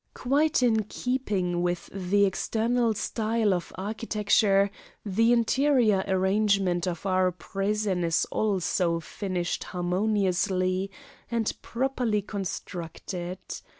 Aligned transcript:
Quite 0.15 0.63
in 0.63 0.85
keeping 0.85 1.61
with 1.61 1.87
the 1.93 2.25
external 2.25 2.95
style 2.95 3.53
of 3.53 3.71
architecture, 3.75 4.71
the 5.05 5.31
interior 5.31 6.03
arrangement 6.07 6.87
of 6.87 7.05
our 7.05 7.31
prison 7.31 8.03
is 8.03 8.25
also 8.31 8.99
finished 8.99 9.65
harmoniously 9.65 10.89
and 11.29 11.53
properly 11.61 12.23
constructed. 12.23 13.37